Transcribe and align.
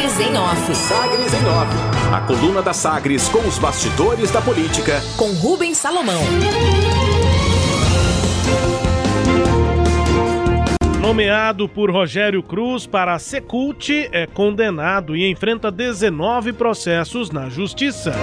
Sagres 0.00 0.20
em 0.20 0.36
Off. 0.38 0.74
Sagres 0.74 1.34
em 1.34 1.46
Off. 1.46 2.14
A 2.14 2.20
coluna 2.22 2.62
da 2.62 2.72
Sagres 2.72 3.28
com 3.28 3.40
os 3.40 3.58
bastidores 3.58 4.30
da 4.30 4.40
política. 4.40 4.98
Com 5.18 5.30
Rubens 5.32 5.76
Salomão. 5.76 6.22
Nomeado 11.02 11.68
por 11.68 11.90
Rogério 11.90 12.42
Cruz 12.42 12.86
para 12.86 13.12
a 13.12 13.18
Secult, 13.18 13.90
é 14.10 14.26
condenado 14.26 15.14
e 15.14 15.30
enfrenta 15.30 15.70
19 15.70 16.54
processos 16.54 17.30
na 17.30 17.50
Justiça. 17.50 18.14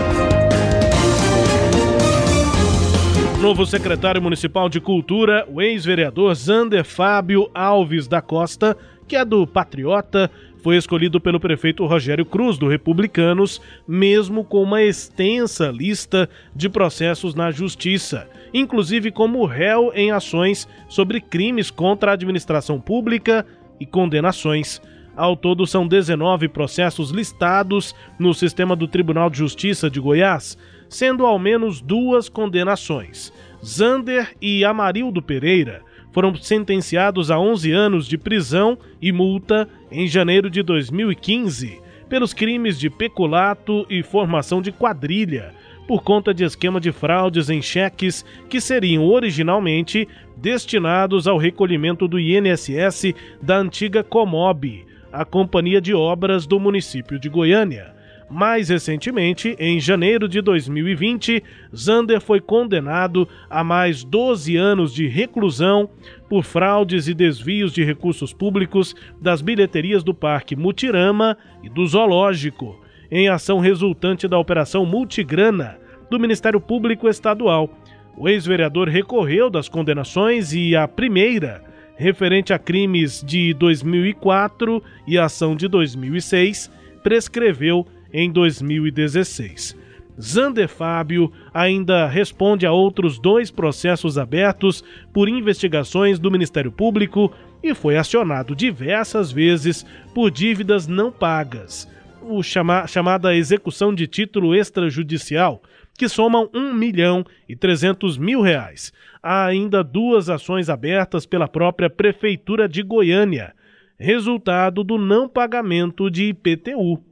Novo 3.39 3.67
secretário 3.67 4.19
municipal 4.19 4.67
de 4.67 4.81
Cultura, 4.81 5.47
o 5.47 5.61
ex-vereador 5.61 6.33
Zander 6.33 6.83
Fábio 6.83 7.51
Alves 7.53 8.07
da 8.07 8.19
Costa, 8.19 8.75
que 9.07 9.15
é 9.15 9.23
do 9.23 9.47
Patriota, 9.47 10.29
foi 10.61 10.75
escolhido 10.75 11.21
pelo 11.21 11.39
prefeito 11.39 11.85
Rogério 11.85 12.25
Cruz, 12.25 12.57
do 12.57 12.67
Republicanos, 12.67 13.61
mesmo 13.87 14.43
com 14.43 14.61
uma 14.61 14.83
extensa 14.83 15.67
lista 15.69 16.29
de 16.53 16.67
processos 16.67 17.33
na 17.33 17.51
Justiça, 17.51 18.27
inclusive 18.53 19.11
como 19.11 19.45
réu 19.45 19.91
em 19.95 20.11
ações 20.11 20.67
sobre 20.89 21.21
crimes 21.21 21.71
contra 21.71 22.11
a 22.11 22.13
administração 22.15 22.81
pública 22.81 23.45
e 23.79 23.85
condenações. 23.85 24.81
Ao 25.15 25.35
todo, 25.35 25.65
são 25.65 25.87
19 25.87 26.49
processos 26.49 27.11
listados 27.11 27.95
no 28.19 28.33
sistema 28.33 28.75
do 28.75 28.87
Tribunal 28.87 29.29
de 29.29 29.37
Justiça 29.37 29.89
de 29.89 29.99
Goiás, 29.99 30.57
sendo 30.89 31.25
ao 31.25 31.39
menos 31.39 31.81
duas 31.81 32.27
condenações. 32.29 33.33
Zander 33.63 34.35
e 34.41 34.63
Amarildo 34.63 35.21
Pereira 35.21 35.86
foram 36.17 36.33
sentenciados 36.33 37.29
a 37.29 37.37
11 37.37 37.71
anos 37.71 38.07
de 38.07 38.17
prisão 38.17 38.75
e 38.99 39.11
multa 39.11 39.69
em 39.91 40.07
janeiro 40.07 40.49
de 40.49 40.63
2015 40.63 41.79
pelos 42.09 42.33
crimes 42.33 42.79
de 42.79 42.89
peculato 42.89 43.85
e 43.87 44.01
formação 44.01 44.59
de 44.59 44.71
quadrilha, 44.71 45.53
por 45.87 46.01
conta 46.01 46.33
de 46.33 46.43
esquema 46.43 46.81
de 46.81 46.91
fraudes 46.91 47.51
em 47.51 47.61
cheques 47.61 48.25
que 48.49 48.59
seriam 48.59 49.05
originalmente 49.05 50.07
destinados 50.35 51.27
ao 51.27 51.37
recolhimento 51.37 52.07
do 52.07 52.19
INSS 52.19 53.13
da 53.39 53.59
antiga 53.59 54.03
Comob, 54.03 54.87
a 55.13 55.23
companhia 55.23 55.79
de 55.79 55.93
obras 55.93 56.47
do 56.47 56.59
município 56.59 57.19
de 57.19 57.29
Goiânia. 57.29 57.93
Mais 58.29 58.67
recentemente, 58.67 59.55
em 59.57 59.79
janeiro 59.79 60.27
de 60.27 60.41
2020, 60.41 61.41
Zander 61.73 62.19
foi 62.19 62.41
condenado 62.41 63.27
a 63.49 63.63
mais 63.63 64.03
12 64.03 64.57
anos 64.57 64.93
de 64.93 65.07
reclusão 65.07 65.89
por 66.29 66.43
fraudes 66.43 67.07
e 67.07 67.13
desvios 67.13 67.71
de 67.71 67.85
recursos 67.85 68.33
públicos 68.33 68.93
das 69.21 69.41
bilheterias 69.41 70.03
do 70.03 70.13
Parque 70.13 70.57
Mutirama 70.57 71.37
e 71.63 71.69
do 71.69 71.87
Zoológico, 71.87 72.77
em 73.09 73.29
ação 73.29 73.59
resultante 73.59 74.27
da 74.27 74.37
Operação 74.37 74.85
Multigrana 74.85 75.79
do 76.11 76.19
Ministério 76.19 76.59
Público 76.59 77.07
Estadual. 77.07 77.69
O 78.17 78.27
ex-vereador 78.27 78.89
recorreu 78.89 79.49
das 79.49 79.69
condenações 79.69 80.51
e 80.51 80.75
a 80.75 80.85
primeira, 80.85 81.63
referente 81.95 82.51
a 82.51 82.59
crimes 82.59 83.23
de 83.25 83.53
2004 83.53 84.83
e 85.07 85.17
ação 85.17 85.55
de 85.55 85.69
2006, 85.69 86.69
prescreveu 87.01 87.87
em 88.13 88.31
2016. 88.31 89.75
Zander 90.19 90.67
Fábio 90.67 91.31
ainda 91.53 92.07
responde 92.07 92.65
a 92.65 92.71
outros 92.71 93.19
dois 93.19 93.51
processos 93.51 94.17
abertos 94.17 94.83
por 95.13 95.29
investigações 95.29 96.17
do 96.17 96.31
Ministério 96.31 96.71
Público 96.71 97.31
e 97.61 97.75
foi 97.75 97.97
acionado 97.97 98.55
diversas 98.55 99.31
vezes 99.31 99.85
por 100.15 100.31
dívidas 100.31 100.87
não 100.87 101.11
pagas, 101.11 101.87
o 102.21 102.41
chama, 102.41 102.87
chamada 102.87 103.35
execução 103.35 103.93
de 103.93 104.07
título 104.07 104.55
extrajudicial, 104.55 105.61
que 105.97 106.09
somam 106.09 106.49
1 106.53 106.73
milhão 106.73 107.25
e 107.47 107.55
300 107.55 108.17
mil 108.17 108.41
reais. 108.41 108.91
Há 109.21 109.45
ainda 109.45 109.83
duas 109.83 110.29
ações 110.29 110.69
abertas 110.69 111.25
pela 111.25 111.47
própria 111.47 111.89
Prefeitura 111.89 112.67
de 112.67 112.83
Goiânia, 112.83 113.53
resultado 113.99 114.83
do 114.83 114.97
não 114.97 115.27
pagamento 115.27 116.09
de 116.09 116.25
IPTU. 116.25 117.06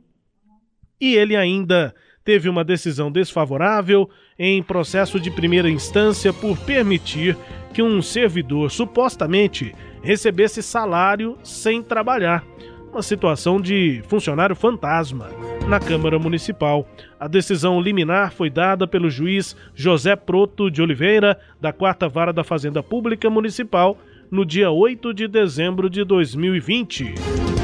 E 1.00 1.16
ele 1.16 1.36
ainda 1.36 1.94
teve 2.26 2.50
uma 2.50 2.64
decisão 2.64 3.12
desfavorável 3.12 4.10
em 4.38 4.62
processo 4.64 5.20
de 5.20 5.30
primeira 5.30 5.70
instância 5.70 6.34
por 6.34 6.58
permitir 6.58 7.38
que 7.72 7.84
um 7.84 8.02
servidor 8.02 8.72
supostamente 8.72 9.76
recebesse 10.02 10.64
salário 10.64 11.38
sem 11.44 11.84
trabalhar. 11.84 12.44
Uma 12.92 13.04
situação 13.04 13.62
de 13.62 14.02
funcionário 14.08 14.56
fantasma 14.56 15.30
na 15.68 15.80
Câmara 15.80 16.18
Municipal. 16.18 16.88
A 17.20 17.28
decisão 17.28 17.82
liminar 17.82 18.32
foi 18.32 18.50
dada 18.50 18.88
pelo 18.88 19.10
juiz 19.10 19.56
José 19.76 20.16
Proto 20.16 20.72
de 20.72 20.82
Oliveira, 20.82 21.38
da 21.60 21.74
Quarta 21.74 22.08
Vara 22.08 22.32
da 22.32 22.44
Fazenda 22.44 22.82
Pública 22.82 23.30
Municipal, 23.30 23.98
no 24.32 24.46
dia 24.46 24.72
8 24.72 25.14
de 25.14 25.28
dezembro 25.28 25.90
de 25.90 26.04
2020. 26.04 27.16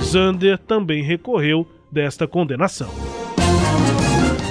Zander 0.03 0.57
também 0.57 1.01
recorreu 1.01 1.65
desta 1.91 2.27
condenação 2.27 2.89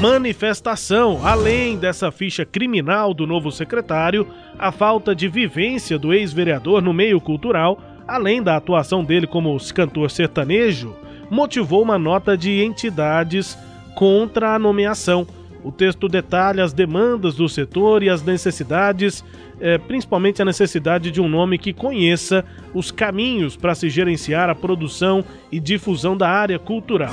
manifestação. 0.00 1.20
Além 1.22 1.76
dessa 1.76 2.10
ficha 2.10 2.44
criminal 2.44 3.12
do 3.12 3.26
novo 3.26 3.52
secretário, 3.52 4.26
a 4.58 4.72
falta 4.72 5.14
de 5.14 5.28
vivência 5.28 5.98
do 5.98 6.14
ex-vereador 6.14 6.80
no 6.80 6.94
meio 6.94 7.20
cultural, 7.20 7.78
além 8.08 8.42
da 8.42 8.56
atuação 8.56 9.04
dele 9.04 9.26
como 9.26 9.56
cantor 9.74 10.10
sertanejo, 10.10 10.96
motivou 11.30 11.82
uma 11.82 11.98
nota 11.98 12.36
de 12.36 12.62
entidades 12.62 13.58
contra 13.94 14.54
a 14.54 14.58
nomeação. 14.58 15.26
O 15.62 15.70
texto 15.70 16.08
detalha 16.08 16.64
as 16.64 16.72
demandas 16.72 17.34
do 17.34 17.46
setor 17.46 18.02
e 18.02 18.08
as 18.08 18.22
necessidades, 18.22 19.22
eh, 19.60 19.76
principalmente 19.76 20.40
a 20.40 20.46
necessidade 20.46 21.10
de 21.10 21.20
um 21.20 21.28
nome 21.28 21.58
que 21.58 21.74
conheça 21.74 22.42
os 22.72 22.90
caminhos 22.90 23.54
para 23.54 23.74
se 23.74 23.90
gerenciar 23.90 24.48
a 24.48 24.54
produção 24.54 25.22
e 25.52 25.60
difusão 25.60 26.16
da 26.16 26.30
área 26.30 26.58
cultural. 26.58 27.12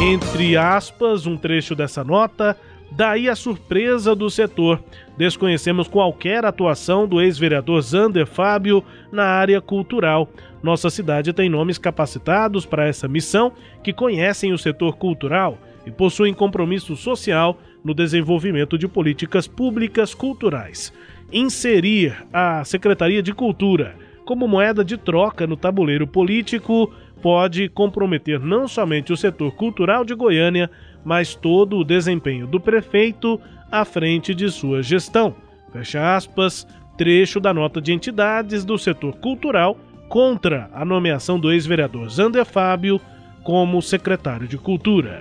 Entre 0.00 0.58
aspas, 0.58 1.26
um 1.26 1.38
trecho 1.38 1.74
dessa 1.74 2.04
nota, 2.04 2.54
daí 2.92 3.30
a 3.30 3.34
surpresa 3.34 4.14
do 4.14 4.28
setor. 4.28 4.82
Desconhecemos 5.16 5.88
qualquer 5.88 6.44
atuação 6.44 7.08
do 7.08 7.18
ex-vereador 7.18 7.80
Zander 7.80 8.26
Fábio 8.26 8.84
na 9.10 9.24
área 9.24 9.58
cultural. 9.58 10.28
Nossa 10.62 10.90
cidade 10.90 11.32
tem 11.32 11.48
nomes 11.48 11.78
capacitados 11.78 12.66
para 12.66 12.86
essa 12.86 13.08
missão 13.08 13.52
que 13.82 13.90
conhecem 13.90 14.52
o 14.52 14.58
setor 14.58 14.98
cultural 14.98 15.56
e 15.86 15.90
possuem 15.90 16.34
compromisso 16.34 16.94
social 16.94 17.58
no 17.82 17.94
desenvolvimento 17.94 18.76
de 18.76 18.86
políticas 18.86 19.46
públicas 19.46 20.14
culturais. 20.14 20.92
Inserir 21.32 22.14
a 22.30 22.62
Secretaria 22.64 23.22
de 23.22 23.32
Cultura 23.32 23.96
como 24.26 24.48
moeda 24.48 24.84
de 24.84 24.98
troca 24.98 25.46
no 25.46 25.56
tabuleiro 25.56 26.06
político 26.06 26.92
pode 27.26 27.68
comprometer 27.68 28.38
não 28.38 28.68
somente 28.68 29.12
o 29.12 29.16
setor 29.16 29.50
cultural 29.56 30.04
de 30.04 30.14
Goiânia, 30.14 30.70
mas 31.04 31.34
todo 31.34 31.76
o 31.76 31.82
desempenho 31.82 32.46
do 32.46 32.60
prefeito 32.60 33.40
à 33.68 33.84
frente 33.84 34.32
de 34.32 34.48
sua 34.48 34.80
gestão. 34.80 35.34
Fecha 35.72 36.14
aspas, 36.14 36.64
trecho 36.96 37.40
da 37.40 37.52
nota 37.52 37.80
de 37.80 37.92
entidades 37.92 38.64
do 38.64 38.78
setor 38.78 39.16
cultural 39.16 39.76
contra 40.08 40.70
a 40.72 40.84
nomeação 40.84 41.36
do 41.36 41.50
ex-vereador 41.50 42.08
Zander 42.10 42.44
Fábio 42.44 43.00
como 43.42 43.82
secretário 43.82 44.46
de 44.46 44.56
Cultura. 44.56 45.20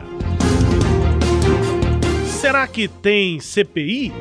Será 2.45 2.67
que 2.67 2.88
tem 2.88 3.39
CPI? 3.39 4.13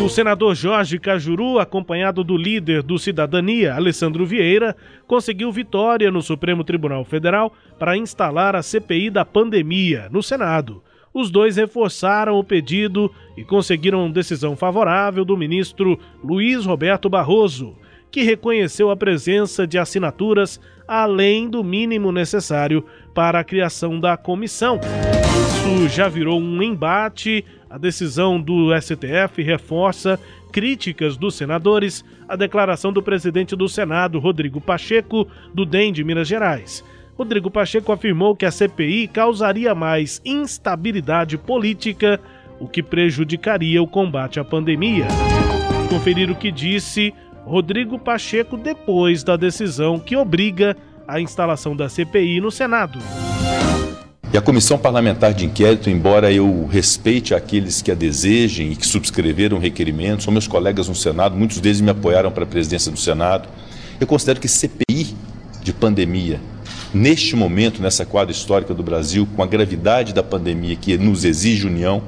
O 0.00 0.08
senador 0.08 0.54
Jorge 0.54 0.96
Cajuru, 0.96 1.58
acompanhado 1.58 2.22
do 2.22 2.36
líder 2.36 2.84
do 2.84 3.00
Cidadania, 3.00 3.74
Alessandro 3.74 4.24
Vieira, 4.24 4.76
conseguiu 5.08 5.50
vitória 5.50 6.08
no 6.08 6.22
Supremo 6.22 6.62
Tribunal 6.62 7.04
Federal 7.04 7.52
para 7.76 7.96
instalar 7.96 8.54
a 8.54 8.62
CPI 8.62 9.10
da 9.10 9.24
pandemia 9.24 10.08
no 10.12 10.22
Senado. 10.22 10.84
Os 11.12 11.32
dois 11.32 11.56
reforçaram 11.56 12.38
o 12.38 12.44
pedido 12.44 13.12
e 13.36 13.42
conseguiram 13.42 14.08
decisão 14.08 14.54
favorável 14.54 15.24
do 15.24 15.36
ministro 15.36 15.98
Luiz 16.22 16.64
Roberto 16.64 17.10
Barroso, 17.10 17.74
que 18.08 18.22
reconheceu 18.22 18.88
a 18.88 18.96
presença 18.96 19.66
de 19.66 19.78
assinaturas 19.78 20.60
além 20.86 21.48
do 21.48 21.64
mínimo 21.64 22.12
necessário 22.12 22.84
para 23.12 23.40
a 23.40 23.44
criação 23.44 23.98
da 23.98 24.16
comissão. 24.16 24.78
Isso 25.64 25.88
já 25.88 26.08
virou 26.08 26.38
um 26.38 26.62
embate. 26.62 27.44
A 27.74 27.78
decisão 27.78 28.40
do 28.40 28.68
STF 28.80 29.42
reforça 29.42 30.16
críticas 30.52 31.16
dos 31.16 31.34
senadores 31.34 32.04
à 32.28 32.36
declaração 32.36 32.92
do 32.92 33.02
presidente 33.02 33.56
do 33.56 33.68
Senado, 33.68 34.20
Rodrigo 34.20 34.60
Pacheco, 34.60 35.26
do 35.52 35.66
DEM 35.66 35.92
de 35.92 36.04
Minas 36.04 36.28
Gerais. 36.28 36.84
Rodrigo 37.18 37.50
Pacheco 37.50 37.90
afirmou 37.90 38.36
que 38.36 38.46
a 38.46 38.52
CPI 38.52 39.08
causaria 39.08 39.74
mais 39.74 40.22
instabilidade 40.24 41.36
política, 41.36 42.20
o 42.60 42.68
que 42.68 42.80
prejudicaria 42.80 43.82
o 43.82 43.88
combate 43.88 44.38
à 44.38 44.44
pandemia. 44.44 45.08
Conferir 45.90 46.30
o 46.30 46.36
que 46.36 46.52
disse 46.52 47.12
Rodrigo 47.44 47.98
Pacheco 47.98 48.56
depois 48.56 49.24
da 49.24 49.36
decisão 49.36 49.98
que 49.98 50.14
obriga 50.14 50.76
a 51.08 51.20
instalação 51.20 51.74
da 51.74 51.88
CPI 51.88 52.40
no 52.40 52.52
Senado. 52.52 53.00
E 54.34 54.36
a 54.36 54.42
comissão 54.42 54.76
parlamentar 54.76 55.32
de 55.32 55.46
inquérito, 55.46 55.88
embora 55.88 56.32
eu 56.32 56.66
respeite 56.66 57.32
aqueles 57.32 57.80
que 57.80 57.92
a 57.92 57.94
desejem 57.94 58.72
e 58.72 58.74
que 58.74 58.84
subscreveram 58.84 59.58
o 59.58 59.60
requerimento, 59.60 60.24
são 60.24 60.32
meus 60.32 60.48
colegas 60.48 60.88
no 60.88 60.94
Senado, 60.96 61.36
muitos 61.36 61.60
deles 61.60 61.80
me 61.80 61.90
apoiaram 61.90 62.32
para 62.32 62.42
a 62.42 62.46
presidência 62.46 62.90
do 62.90 62.98
Senado, 62.98 63.48
eu 64.00 64.08
considero 64.08 64.40
que 64.40 64.48
CPI 64.48 65.14
de 65.62 65.72
pandemia, 65.72 66.40
neste 66.92 67.36
momento, 67.36 67.80
nessa 67.80 68.04
quadra 68.04 68.32
histórica 68.32 68.74
do 68.74 68.82
Brasil, 68.82 69.24
com 69.36 69.42
a 69.44 69.46
gravidade 69.46 70.12
da 70.12 70.24
pandemia 70.24 70.74
que 70.74 70.98
nos 70.98 71.24
exige 71.24 71.68
união, 71.68 72.02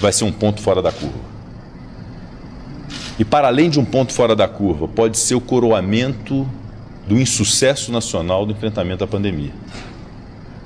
vai 0.00 0.10
ser 0.10 0.24
um 0.24 0.32
ponto 0.32 0.62
fora 0.62 0.80
da 0.80 0.90
curva. 0.90 1.20
E 3.18 3.26
para 3.26 3.48
além 3.48 3.68
de 3.68 3.78
um 3.78 3.84
ponto 3.84 4.14
fora 4.14 4.34
da 4.34 4.48
curva, 4.48 4.88
pode 4.88 5.18
ser 5.18 5.34
o 5.34 5.40
coroamento 5.40 6.48
do 7.06 7.20
insucesso 7.20 7.92
nacional 7.92 8.46
do 8.46 8.52
enfrentamento 8.52 9.04
à 9.04 9.06
pandemia. 9.06 9.52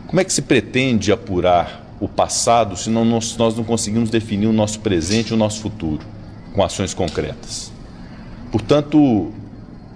Como 0.07 0.21
é 0.21 0.25
que 0.25 0.33
se 0.33 0.43
pretende 0.43 1.11
apurar 1.11 1.85
o 2.01 2.07
passado 2.07 2.77
se 2.77 2.89
não 2.89 3.05
nós, 3.05 3.37
nós 3.37 3.57
não 3.57 3.65
conseguimos 3.65 4.09
definir 4.09 4.47
o 4.47 4.53
nosso 4.53 4.79
presente 4.81 5.31
e 5.31 5.35
o 5.35 5.37
nosso 5.37 5.61
futuro 5.61 6.01
com 6.53 6.63
ações 6.63 6.95
concretas? 6.95 7.73
Portanto, 8.53 9.33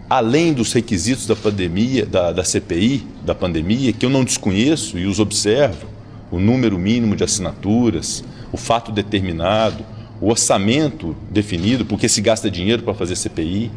além 0.08 0.52
dos 0.52 0.72
requisitos 0.72 1.26
da 1.26 1.36
pandemia, 1.36 2.04
da, 2.04 2.32
da 2.32 2.42
CPI, 2.42 3.06
da 3.24 3.36
pandemia, 3.36 3.92
que 3.92 4.04
eu 4.04 4.10
não 4.10 4.24
desconheço 4.24 4.98
e 4.98 5.06
os 5.06 5.20
observo, 5.20 5.86
o 6.28 6.40
número 6.40 6.76
mínimo 6.76 7.14
de 7.14 7.22
assinaturas, 7.22 8.24
o 8.50 8.56
fato 8.56 8.90
determinado, 8.90 9.84
o 10.20 10.28
orçamento 10.28 11.16
definido, 11.30 11.84
porque 11.84 12.08
se 12.08 12.20
gasta 12.20 12.50
dinheiro 12.50 12.82
para 12.82 12.94
fazer 12.94 13.14
CPI, 13.14 13.70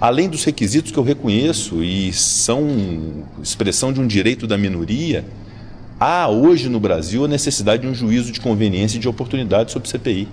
além 0.00 0.28
dos 0.28 0.44
requisitos 0.44 0.92
que 0.92 0.98
eu 0.98 1.02
reconheço 1.02 1.82
e 1.82 2.12
são 2.12 3.24
expressão 3.42 3.92
de 3.92 4.00
um 4.00 4.06
direito 4.06 4.46
da 4.46 4.58
minoria, 4.58 5.24
há 5.98 6.28
hoje 6.28 6.68
no 6.68 6.78
Brasil 6.78 7.24
a 7.24 7.28
necessidade 7.28 7.82
de 7.82 7.88
um 7.88 7.94
juízo 7.94 8.32
de 8.32 8.40
conveniência 8.40 8.96
e 8.96 9.00
de 9.00 9.08
oportunidade 9.08 9.72
sobre 9.72 9.88
CPI. 9.88 10.28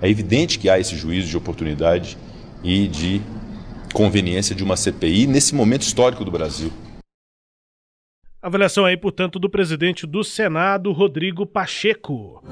É 0.00 0.08
evidente 0.08 0.58
que 0.58 0.68
há 0.68 0.78
esse 0.78 0.96
juízo 0.96 1.28
de 1.28 1.36
oportunidade 1.36 2.18
e 2.62 2.86
de 2.88 3.20
conveniência 3.92 4.54
de 4.54 4.62
uma 4.62 4.76
CPI 4.76 5.26
nesse 5.26 5.54
momento 5.54 5.82
histórico 5.82 6.24
do 6.24 6.30
Brasil. 6.30 6.70
Avaliação 8.42 8.84
aí, 8.84 8.96
portanto, 8.96 9.38
do 9.38 9.48
presidente 9.48 10.06
do 10.06 10.22
Senado, 10.22 10.92
Rodrigo 10.92 11.46
Pacheco. 11.46 12.42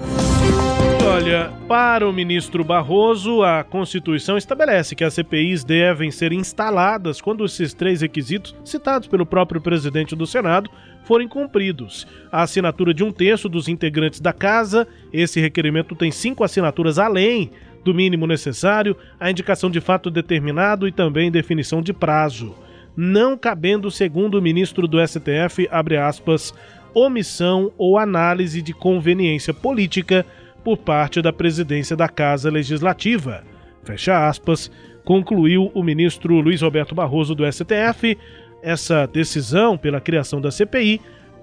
Olha, 1.14 1.52
para 1.68 2.08
o 2.08 2.12
ministro 2.12 2.64
Barroso, 2.64 3.44
a 3.44 3.62
Constituição 3.62 4.36
estabelece 4.36 4.96
que 4.96 5.04
as 5.04 5.14
CPIs 5.14 5.62
devem 5.62 6.10
ser 6.10 6.32
instaladas 6.32 7.20
quando 7.20 7.44
esses 7.44 7.72
três 7.72 8.00
requisitos, 8.00 8.52
citados 8.64 9.06
pelo 9.06 9.24
próprio 9.24 9.60
presidente 9.60 10.16
do 10.16 10.26
Senado, 10.26 10.68
forem 11.04 11.28
cumpridos. 11.28 12.04
A 12.32 12.42
assinatura 12.42 12.92
de 12.92 13.04
um 13.04 13.12
terço 13.12 13.48
dos 13.48 13.68
integrantes 13.68 14.18
da 14.18 14.32
casa, 14.32 14.88
esse 15.12 15.40
requerimento 15.40 15.94
tem 15.94 16.10
cinco 16.10 16.42
assinaturas 16.42 16.98
além 16.98 17.52
do 17.84 17.94
mínimo 17.94 18.26
necessário, 18.26 18.96
a 19.20 19.30
indicação 19.30 19.70
de 19.70 19.80
fato 19.80 20.10
determinado 20.10 20.88
e 20.88 20.90
também 20.90 21.30
definição 21.30 21.80
de 21.80 21.92
prazo. 21.92 22.56
Não 22.96 23.38
cabendo, 23.38 23.88
segundo 23.88 24.36
o 24.36 24.42
ministro 24.42 24.88
do 24.88 24.98
STF, 24.98 25.68
abre 25.70 25.96
aspas, 25.96 26.52
omissão 26.92 27.70
ou 27.78 27.98
análise 27.98 28.60
de 28.60 28.72
conveniência 28.72 29.54
política 29.54 30.26
por 30.64 30.78
parte 30.78 31.20
da 31.20 31.32
presidência 31.32 31.94
da 31.94 32.08
Casa 32.08 32.50
Legislativa. 32.50 33.44
Fecha 33.84 34.26
aspas, 34.26 34.70
concluiu 35.04 35.70
o 35.74 35.82
ministro 35.82 36.40
Luiz 36.40 36.62
Roberto 36.62 36.94
Barroso 36.94 37.34
do 37.34 37.44
STF. 37.50 38.16
Essa 38.62 39.06
decisão 39.06 39.76
pela 39.76 40.00
criação 40.00 40.40
da 40.40 40.50
CPI 40.50 41.00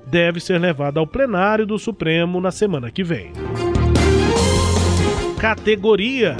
deve 0.07 0.39
ser 0.39 0.59
levada 0.59 0.99
ao 0.99 1.05
plenário 1.05 1.67
do 1.67 1.77
Supremo 1.77 2.41
na 2.41 2.49
semana 2.49 2.89
que 2.89 3.03
vem. 3.03 3.31
Categoria. 5.39 6.35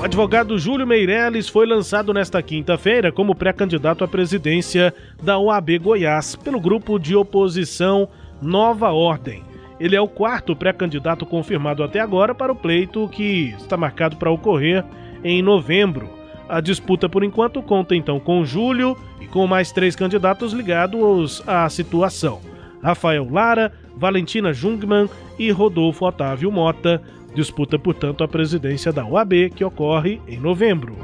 O 0.00 0.04
advogado 0.04 0.58
Júlio 0.58 0.86
Meirelles 0.86 1.48
foi 1.48 1.66
lançado 1.66 2.12
nesta 2.12 2.42
quinta-feira 2.42 3.10
como 3.10 3.34
pré-candidato 3.34 4.04
à 4.04 4.08
presidência 4.08 4.92
da 5.22 5.38
OAB 5.38 5.78
Goiás 5.80 6.36
pelo 6.36 6.60
grupo 6.60 6.98
de 6.98 7.16
oposição 7.16 8.08
Nova 8.42 8.90
Ordem. 8.90 9.53
Ele 9.78 9.96
é 9.96 10.00
o 10.00 10.08
quarto 10.08 10.54
pré-candidato 10.54 11.26
confirmado 11.26 11.82
até 11.82 12.00
agora 12.00 12.34
para 12.34 12.52
o 12.52 12.56
pleito 12.56 13.08
que 13.08 13.54
está 13.58 13.76
marcado 13.76 14.16
para 14.16 14.30
ocorrer 14.30 14.84
em 15.22 15.42
novembro. 15.42 16.08
A 16.48 16.60
disputa, 16.60 17.08
por 17.08 17.24
enquanto, 17.24 17.62
conta 17.62 17.96
então 17.96 18.20
com 18.20 18.44
Júlio 18.44 18.96
e 19.20 19.26
com 19.26 19.46
mais 19.46 19.72
três 19.72 19.96
candidatos 19.96 20.52
ligados 20.52 21.42
à 21.46 21.68
situação: 21.68 22.40
Rafael 22.82 23.26
Lara, 23.30 23.72
Valentina 23.96 24.52
Jungmann 24.52 25.08
e 25.38 25.50
Rodolfo 25.50 26.06
Otávio 26.06 26.52
Mota. 26.52 27.02
Disputa, 27.34 27.76
portanto, 27.78 28.22
a 28.22 28.28
presidência 28.28 28.92
da 28.92 29.04
UAB, 29.04 29.50
que 29.56 29.64
ocorre 29.64 30.20
em 30.28 30.38
novembro. 30.38 30.96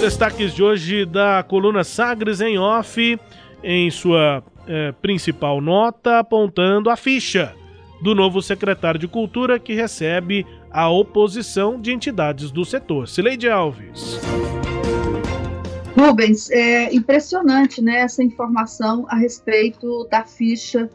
Destaques 0.00 0.54
de 0.54 0.62
hoje 0.62 1.04
da 1.04 1.42
coluna 1.42 1.84
Sagres 1.84 2.40
em 2.40 2.56
Off, 2.56 3.18
em 3.62 3.90
sua 3.90 4.42
é, 4.68 4.92
principal 4.92 5.60
nota 5.60 6.18
apontando 6.18 6.90
a 6.90 6.96
ficha 6.96 7.54
do 8.02 8.14
novo 8.14 8.40
secretário 8.40 9.00
de 9.00 9.08
Cultura 9.08 9.58
que 9.58 9.74
recebe 9.74 10.46
a 10.70 10.88
oposição 10.88 11.80
de 11.80 11.92
entidades 11.92 12.50
do 12.50 12.64
setor. 12.64 13.08
Sileide 13.08 13.48
Alves. 13.48 14.20
Rubens, 15.98 16.48
é 16.50 16.94
impressionante 16.94 17.82
né, 17.82 18.00
essa 18.00 18.22
informação 18.22 19.04
a 19.08 19.16
respeito 19.16 20.06
da 20.08 20.24
ficha 20.24 20.88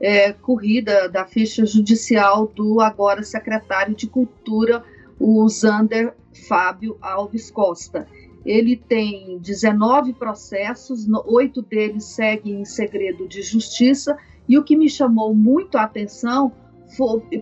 é, 0.00 0.32
corrida, 0.32 1.08
da 1.08 1.26
ficha 1.26 1.66
judicial 1.66 2.46
do 2.54 2.80
agora 2.80 3.22
secretário 3.22 3.94
de 3.94 4.06
Cultura, 4.06 4.82
o 5.18 5.46
Zander 5.48 6.14
Fábio 6.48 6.96
Alves 7.02 7.50
Costa. 7.50 8.06
Ele 8.44 8.76
tem 8.76 9.38
19 9.38 10.12
processos, 10.12 11.06
oito 11.26 11.62
deles 11.62 12.04
seguem 12.04 12.60
em 12.60 12.64
segredo 12.64 13.26
de 13.26 13.42
justiça, 13.42 14.16
e 14.48 14.56
o 14.56 14.62
que 14.62 14.76
me 14.76 14.88
chamou 14.88 15.34
muito 15.34 15.76
a 15.76 15.82
atenção, 15.82 16.52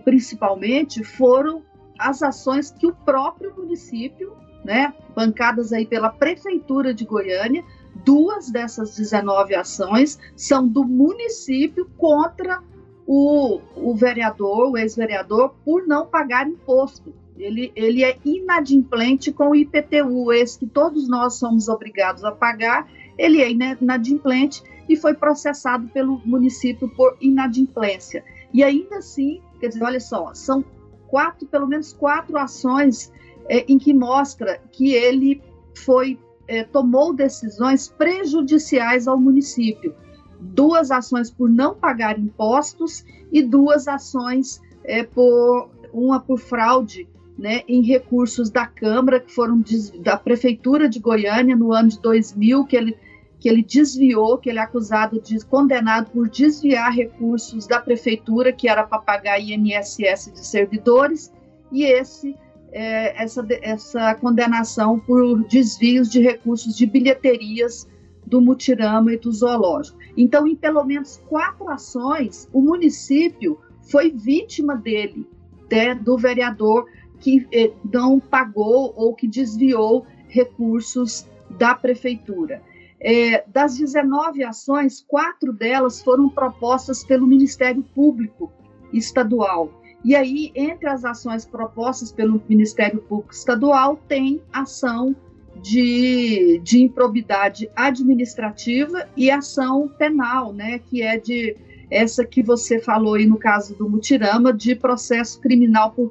principalmente, 0.03 1.03
foram 1.03 1.61
as 1.99 2.23
ações 2.23 2.71
que 2.71 2.87
o 2.87 2.95
próprio 2.95 3.53
município, 3.55 4.33
né, 4.63 4.93
bancadas 5.15 5.71
aí 5.71 5.85
pela 5.85 6.09
Prefeitura 6.09 6.93
de 6.93 7.05
Goiânia, 7.05 7.63
duas 8.03 8.49
dessas 8.49 8.95
19 8.95 9.55
ações 9.55 10.19
são 10.35 10.67
do 10.67 10.83
município 10.83 11.89
contra 11.97 12.61
o, 13.07 13.61
o 13.75 13.95
vereador, 13.95 14.71
o 14.71 14.77
ex-vereador, 14.77 15.53
por 15.63 15.87
não 15.87 16.07
pagar 16.07 16.47
imposto. 16.47 17.13
Ele, 17.37 17.71
ele 17.75 18.03
é 18.03 18.17
inadimplente 18.23 19.31
com 19.31 19.49
o 19.49 19.55
IPTU, 19.55 20.31
esse 20.31 20.59
que 20.59 20.65
todos 20.65 21.07
nós 21.07 21.35
somos 21.35 21.67
obrigados 21.67 22.23
a 22.23 22.31
pagar, 22.31 22.89
ele 23.17 23.41
é 23.41 23.49
inadimplente 23.49 24.63
e 24.87 24.95
foi 24.95 25.13
processado 25.13 25.87
pelo 25.89 26.21
município 26.25 26.87
por 26.89 27.17
inadimplência. 27.19 28.23
E 28.53 28.63
ainda 28.63 28.97
assim, 28.97 29.41
quer 29.59 29.67
dizer, 29.67 29.83
olha 29.83 29.99
só, 29.99 30.33
são 30.33 30.63
quatro, 31.07 31.45
pelo 31.47 31.67
menos 31.67 31.91
quatro 31.91 32.37
ações 32.37 33.11
é, 33.49 33.65
em 33.71 33.77
que 33.77 33.93
mostra 33.93 34.61
que 34.71 34.93
ele 34.93 35.41
foi 35.75 36.17
é, 36.47 36.63
tomou 36.63 37.13
decisões 37.13 37.87
prejudiciais 37.87 39.07
ao 39.07 39.19
município. 39.19 39.95
Duas 40.39 40.91
ações 40.91 41.31
por 41.31 41.49
não 41.49 41.73
pagar 41.73 42.19
impostos 42.19 43.03
e 43.31 43.41
duas 43.41 43.87
ações 43.87 44.61
é, 44.83 45.03
por 45.03 45.69
uma 45.91 46.19
por 46.19 46.37
fraude 46.37 47.07
né, 47.37 47.61
em 47.67 47.81
recursos 47.81 48.49
da 48.49 48.65
Câmara, 48.65 49.19
que 49.19 49.31
foram 49.31 49.61
da 49.99 50.17
Prefeitura 50.17 50.87
de 50.87 50.99
Goiânia 50.99 51.55
no 51.55 51.73
ano 51.73 51.89
de 51.89 51.99
2000, 51.99 52.65
que 52.65 52.75
ele, 52.75 52.97
que 53.39 53.49
ele 53.49 53.63
desviou, 53.63 54.37
que 54.37 54.49
ele 54.49 54.59
é 54.59 54.61
acusado 54.61 55.19
de 55.19 55.43
condenado 55.45 56.11
por 56.11 56.29
desviar 56.29 56.93
recursos 56.93 57.67
da 57.67 57.79
Prefeitura, 57.79 58.53
que 58.53 58.69
era 58.69 58.83
para 58.83 58.99
pagar 58.99 59.39
INSS 59.39 60.31
de 60.33 60.45
servidores, 60.45 61.31
e 61.71 61.83
esse 61.83 62.35
é, 62.75 63.23
essa, 63.23 63.45
essa 63.61 64.15
condenação 64.15 64.99
por 64.99 65.47
desvios 65.47 66.09
de 66.09 66.19
recursos 66.19 66.75
de 66.75 66.85
bilheterias 66.85 67.87
do 68.25 68.41
Mutirama 68.41 69.13
e 69.13 69.17
do 69.17 69.31
Zoológico. 69.31 69.97
Então, 70.17 70.45
em 70.45 70.55
pelo 70.55 70.83
menos 70.83 71.21
quatro 71.29 71.69
ações, 71.69 72.49
o 72.51 72.61
município 72.61 73.57
foi 73.89 74.11
vítima 74.11 74.75
dele, 74.75 75.25
né, 75.71 75.95
do 75.95 76.17
vereador 76.17 76.85
que 77.25 77.47
eh, 77.51 77.71
não 77.91 78.19
pagou 78.19 78.93
ou 78.95 79.15
que 79.15 79.27
desviou 79.27 80.05
recursos 80.27 81.25
da 81.49 81.73
prefeitura. 81.73 82.61
É, 83.01 83.43
das 83.47 83.75
19 83.75 84.43
ações, 84.43 85.03
quatro 85.07 85.51
delas 85.51 86.03
foram 86.03 86.29
propostas 86.29 87.03
pelo 87.03 87.25
Ministério 87.25 87.81
Público 87.95 88.53
Estadual. 88.93 89.71
E 90.03 90.15
aí, 90.15 90.51
entre 90.53 90.87
as 90.87 91.03
ações 91.03 91.45
propostas 91.45 92.11
pelo 92.11 92.39
Ministério 92.47 93.01
Público 93.01 93.33
Estadual, 93.33 93.99
tem 94.07 94.39
ação 94.53 95.15
de, 95.63 96.61
de 96.63 96.83
improbidade 96.83 97.71
administrativa 97.75 99.09
e 99.17 99.31
ação 99.31 99.87
penal, 99.97 100.53
né, 100.53 100.77
que 100.77 101.01
é 101.01 101.17
de 101.17 101.57
essa 101.89 102.23
que 102.23 102.43
você 102.43 102.79
falou 102.79 103.15
aí 103.15 103.25
no 103.25 103.37
caso 103.37 103.75
do 103.75 103.89
Mutirama, 103.89 104.53
de 104.53 104.75
processo 104.75 105.39
criminal 105.39 105.91
por 105.91 106.09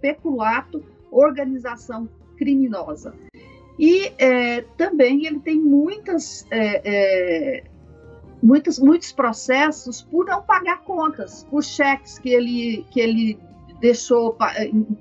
peculato, 0.00 0.82
organização 1.10 2.08
criminosa. 2.36 3.14
E 3.78 4.12
é, 4.18 4.62
também 4.76 5.26
ele 5.26 5.40
tem 5.40 5.58
muitas, 5.58 6.46
é, 6.50 6.82
é, 6.84 7.64
muitos, 8.42 9.12
processos 9.12 10.02
por 10.02 10.26
não 10.26 10.42
pagar 10.42 10.82
contas, 10.82 11.46
por 11.50 11.64
cheques 11.64 12.18
que 12.18 12.28
ele, 12.28 12.84
que 12.90 13.00
ele 13.00 13.38
deixou, 13.80 14.36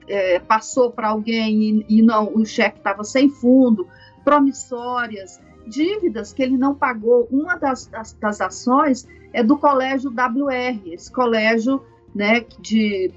é, 0.07 0.39
passou 0.39 0.91
para 0.91 1.09
alguém 1.09 1.85
e, 1.89 1.97
e, 1.97 2.01
não, 2.01 2.33
o 2.33 2.45
cheque 2.45 2.77
estava 2.77 3.03
sem 3.03 3.29
fundo, 3.29 3.85
promissórias, 4.23 5.39
dívidas 5.67 6.31
que 6.31 6.41
ele 6.41 6.57
não 6.57 6.73
pagou. 6.73 7.27
Uma 7.29 7.55
das, 7.57 7.85
das, 7.87 8.13
das 8.13 8.39
ações 8.39 9.05
é 9.33 9.43
do 9.43 9.57
colégio 9.57 10.09
WR, 10.09 10.93
esse 10.93 11.11
colégio 11.11 11.83
né, 12.15 12.45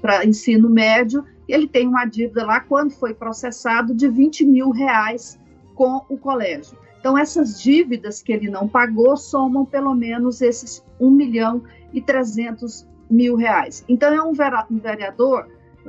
para 0.01 0.25
ensino 0.25 0.69
médio, 0.69 1.25
ele 1.47 1.67
tem 1.67 1.87
uma 1.87 2.05
dívida 2.05 2.45
lá, 2.45 2.59
quando 2.59 2.91
foi 2.91 3.13
processado, 3.13 3.93
de 3.93 4.07
20 4.07 4.45
mil 4.45 4.69
reais 4.69 5.39
com 5.75 6.01
o 6.09 6.17
colégio. 6.17 6.77
Então, 6.99 7.17
essas 7.17 7.61
dívidas 7.61 8.21
que 8.21 8.31
ele 8.31 8.49
não 8.49 8.67
pagou 8.67 9.17
somam 9.17 9.65
pelo 9.65 9.93
menos 9.93 10.41
esses 10.41 10.85
1 10.99 11.11
milhão 11.11 11.63
e 11.91 12.01
300 12.01 12.87
mil 13.09 13.35
reais. 13.35 13.83
Então, 13.89 14.13
é 14.13 14.21
um 14.21 14.33
vereador, 14.33 15.47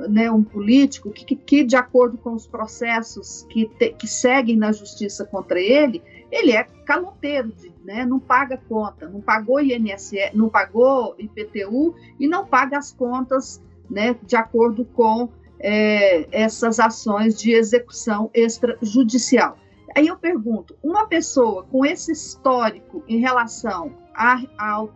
né, 0.09 0.29
um 0.29 0.43
político, 0.43 1.09
que, 1.11 1.35
que 1.35 1.63
de 1.63 1.77
acordo 1.77 2.17
com 2.17 2.33
os 2.33 2.45
processos 2.45 3.47
que, 3.49 3.65
te, 3.65 3.93
que 3.93 4.07
seguem 4.07 4.57
na 4.57 4.73
justiça 4.73 5.23
contra 5.25 5.59
ele, 5.59 6.03
ele 6.29 6.51
é 6.51 6.65
caloteiro, 6.85 7.53
né, 7.85 8.05
não 8.05 8.19
paga 8.19 8.57
conta, 8.67 9.07
não 9.07 9.21
pagou 9.21 9.61
INSS, 9.61 10.33
não 10.33 10.49
pagou 10.49 11.15
IPTU 11.17 11.95
e 12.19 12.27
não 12.27 12.45
paga 12.45 12.77
as 12.77 12.91
contas 12.91 13.63
né, 13.89 14.15
de 14.23 14.35
acordo 14.35 14.83
com 14.83 15.29
é, 15.59 16.27
essas 16.31 16.79
ações 16.79 17.39
de 17.39 17.51
execução 17.51 18.29
extrajudicial. 18.33 19.57
Aí 19.95 20.07
eu 20.07 20.17
pergunto: 20.17 20.75
uma 20.83 21.07
pessoa 21.07 21.63
com 21.63 21.85
esse 21.85 22.11
histórico 22.11 23.03
em 23.07 23.19
relação 23.19 23.93
a, 24.13 24.41
ao 24.57 24.93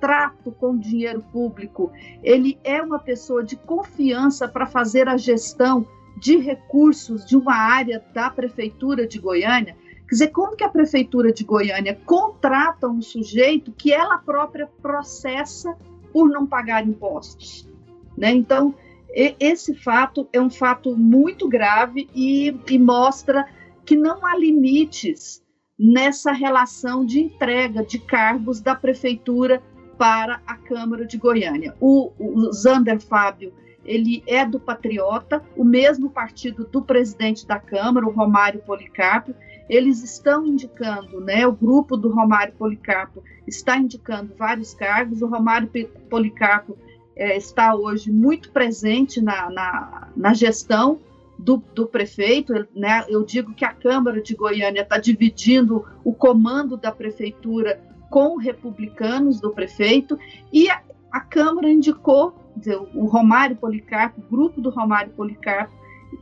trato 0.00 0.52
com 0.52 0.76
dinheiro 0.76 1.24
público, 1.32 1.90
ele 2.22 2.58
é 2.62 2.82
uma 2.82 2.98
pessoa 2.98 3.42
de 3.42 3.56
confiança 3.56 4.46
para 4.46 4.66
fazer 4.66 5.08
a 5.08 5.16
gestão 5.16 5.86
de 6.16 6.36
recursos 6.36 7.24
de 7.24 7.36
uma 7.36 7.54
área 7.54 8.04
da 8.12 8.28
prefeitura 8.28 9.06
de 9.06 9.18
Goiânia? 9.18 9.76
Quer 10.08 10.14
dizer, 10.14 10.28
como 10.28 10.56
que 10.56 10.64
a 10.64 10.68
prefeitura 10.68 11.32
de 11.32 11.44
Goiânia 11.44 11.98
contrata 12.04 12.88
um 12.88 13.00
sujeito 13.00 13.72
que 13.72 13.92
ela 13.92 14.18
própria 14.18 14.68
processa 14.82 15.74
por 16.12 16.28
não 16.28 16.46
pagar 16.46 16.86
impostos? 16.86 17.68
Né? 18.16 18.30
Então, 18.30 18.74
esse 19.14 19.74
fato 19.74 20.28
é 20.32 20.40
um 20.40 20.50
fato 20.50 20.96
muito 20.96 21.48
grave 21.48 22.08
e, 22.14 22.54
e 22.68 22.78
mostra 22.78 23.46
que 23.84 23.96
não 23.96 24.26
há 24.26 24.36
limites 24.36 25.42
nessa 25.78 26.32
relação 26.32 27.04
de 27.04 27.20
entrega 27.20 27.84
de 27.84 27.98
cargos 27.98 28.60
da 28.60 28.74
prefeitura 28.74 29.62
para 29.96 30.40
a 30.46 30.56
Câmara 30.56 31.06
de 31.06 31.16
Goiânia. 31.16 31.74
O, 31.80 32.12
o 32.18 32.52
Zander 32.52 33.00
Fábio, 33.00 33.52
ele 33.84 34.22
é 34.26 34.44
do 34.44 34.58
Patriota, 34.58 35.42
o 35.56 35.64
mesmo 35.64 36.10
partido 36.10 36.64
do 36.64 36.82
presidente 36.82 37.46
da 37.46 37.58
Câmara, 37.58 38.06
o 38.06 38.12
Romário 38.12 38.60
Policarpo. 38.60 39.34
Eles 39.68 40.02
estão 40.02 40.44
indicando, 40.46 41.20
né, 41.20 41.46
o 41.46 41.52
grupo 41.52 41.96
do 41.96 42.08
Romário 42.08 42.54
Policarpo 42.54 43.22
está 43.46 43.76
indicando 43.76 44.34
vários 44.36 44.74
cargos. 44.74 45.22
O 45.22 45.26
Romário 45.26 45.70
Policarpo 46.10 46.76
é, 47.16 47.36
está 47.36 47.74
hoje 47.74 48.10
muito 48.10 48.50
presente 48.50 49.20
na, 49.20 49.50
na, 49.50 50.08
na 50.16 50.34
gestão 50.34 51.00
do, 51.38 51.62
do, 51.74 51.86
prefeito, 51.86 52.66
né? 52.74 53.04
Eu 53.08 53.24
digo 53.24 53.52
que 53.54 53.64
a 53.64 53.72
Câmara 53.72 54.22
de 54.22 54.34
Goiânia 54.34 54.82
está 54.82 54.98
dividindo 54.98 55.84
o 56.04 56.12
comando 56.12 56.76
da 56.76 56.92
prefeitura 56.92 57.80
com 58.10 58.36
republicanos 58.36 59.40
do 59.40 59.50
prefeito 59.50 60.18
e 60.52 60.70
a, 60.70 60.80
a 61.10 61.20
Câmara 61.20 61.68
indicou 61.68 62.34
dizer, 62.56 62.76
o 62.94 63.06
Romário 63.06 63.56
Policarpo, 63.56 64.20
o 64.20 64.30
grupo 64.30 64.60
do 64.60 64.70
Romário 64.70 65.12
Policarpo 65.12 65.72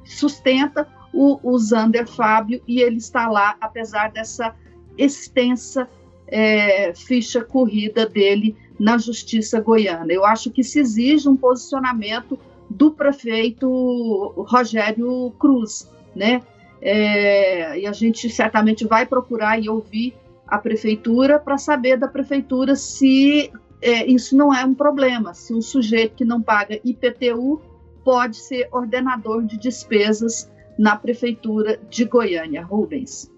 sustenta 0.04 0.88
o, 1.12 1.38
o 1.42 1.58
Zander 1.58 2.08
Fábio 2.08 2.62
e 2.66 2.80
ele 2.80 2.96
está 2.96 3.28
lá 3.28 3.56
apesar 3.60 4.10
dessa 4.10 4.54
extensa 4.96 5.88
é, 6.32 6.94
ficha 6.94 7.44
corrida 7.44 8.06
dele 8.06 8.56
na 8.80 8.96
justiça 8.96 9.60
goiana. 9.60 10.10
Eu 10.10 10.24
acho 10.24 10.50
que 10.50 10.64
se 10.64 10.80
exige 10.80 11.28
um 11.28 11.36
posicionamento 11.36 12.38
do 12.70 12.90
prefeito 12.90 14.32
Rogério 14.48 15.30
Cruz, 15.38 15.90
né? 16.16 16.40
É, 16.80 17.78
e 17.78 17.86
a 17.86 17.92
gente 17.92 18.30
certamente 18.30 18.86
vai 18.86 19.04
procurar 19.04 19.62
e 19.62 19.68
ouvir 19.68 20.14
a 20.48 20.58
prefeitura 20.58 21.38
para 21.38 21.58
saber 21.58 21.98
da 21.98 22.08
prefeitura 22.08 22.74
se 22.74 23.52
é, 23.80 24.06
isso 24.06 24.34
não 24.34 24.52
é 24.54 24.64
um 24.64 24.74
problema, 24.74 25.34
se 25.34 25.52
um 25.52 25.60
sujeito 25.60 26.16
que 26.16 26.24
não 26.24 26.40
paga 26.40 26.80
IPTU 26.82 27.60
pode 28.02 28.36
ser 28.36 28.68
ordenador 28.72 29.44
de 29.44 29.58
despesas 29.58 30.50
na 30.78 30.96
prefeitura 30.96 31.78
de 31.90 32.04
Goiânia. 32.04 32.64
Rubens. 32.64 33.31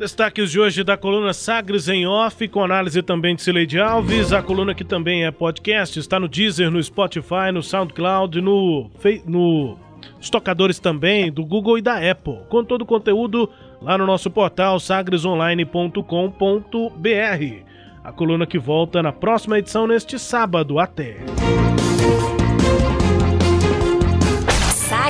Destaques 0.00 0.50
de 0.50 0.58
hoje 0.58 0.82
da 0.82 0.96
coluna 0.96 1.34
Sagres 1.34 1.86
em 1.86 2.06
Off, 2.06 2.48
com 2.48 2.64
análise 2.64 3.02
também 3.02 3.36
de 3.36 3.42
Cileide 3.42 3.78
Alves. 3.78 4.32
A 4.32 4.42
coluna 4.42 4.74
que 4.74 4.82
também 4.82 5.26
é 5.26 5.30
podcast, 5.30 5.98
está 5.98 6.18
no 6.18 6.26
Deezer, 6.26 6.70
no 6.70 6.82
Spotify, 6.82 7.52
no 7.52 7.62
SoundCloud, 7.62 8.40
no, 8.40 8.90
no 9.26 9.76
estocadores 10.18 10.78
também 10.78 11.30
do 11.30 11.44
Google 11.44 11.76
e 11.76 11.82
da 11.82 12.10
Apple. 12.10 12.38
Com 12.48 12.64
todo 12.64 12.80
o 12.80 12.86
conteúdo 12.86 13.50
lá 13.82 13.98
no 13.98 14.06
nosso 14.06 14.30
portal 14.30 14.80
sagresonline.com.br. 14.80 17.64
A 18.02 18.10
coluna 18.10 18.46
que 18.46 18.58
volta 18.58 19.02
na 19.02 19.12
próxima 19.12 19.58
edição 19.58 19.86
neste 19.86 20.18
sábado. 20.18 20.78
Até! 20.78 21.18